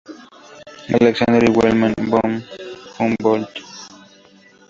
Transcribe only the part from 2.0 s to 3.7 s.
von Humboldt.